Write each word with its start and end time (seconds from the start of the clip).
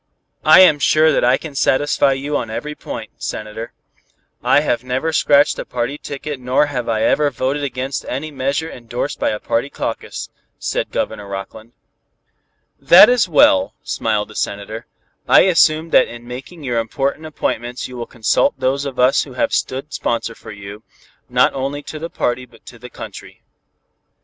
"I 0.43 0.61
am 0.61 0.79
sure 0.79 1.11
that 1.11 1.23
I 1.23 1.37
can 1.37 1.53
satisfy 1.53 2.13
you 2.13 2.35
on 2.35 2.49
every 2.49 2.73
point, 2.73 3.11
Senator. 3.19 3.71
I 4.43 4.61
have 4.61 4.83
never 4.83 5.13
scratched 5.13 5.59
a 5.59 5.63
party 5.63 5.99
ticket 5.99 6.39
nor 6.39 6.65
have 6.65 6.89
I 6.89 7.03
ever 7.03 7.29
voted 7.29 7.61
against 7.63 8.05
any 8.05 8.31
measure 8.31 8.67
endorsed 8.67 9.19
by 9.19 9.29
a 9.29 9.39
party 9.39 9.69
caucus," 9.69 10.29
said 10.57 10.89
Governor 10.89 11.27
Rockland. 11.27 11.73
"That 12.79 13.09
is 13.09 13.29
well," 13.29 13.75
smiled 13.83 14.29
the 14.29 14.35
Senator. 14.35 14.87
"I 15.29 15.41
assume 15.41 15.91
that 15.91 16.07
in 16.07 16.27
making 16.27 16.63
your 16.63 16.79
important 16.79 17.27
appointments 17.27 17.87
you 17.87 17.95
will 17.95 18.07
consult 18.07 18.55
those 18.59 18.85
of 18.85 18.97
us 18.97 19.25
who 19.25 19.33
have 19.33 19.53
stood 19.53 19.93
sponsor 19.93 20.33
for 20.33 20.49
you, 20.51 20.81
not 21.29 21.53
only 21.53 21.83
to 21.83 21.99
the 21.99 22.09
party 22.09 22.47
but 22.47 22.65
to 22.65 22.79
the 22.79 22.89
country. 22.89 23.43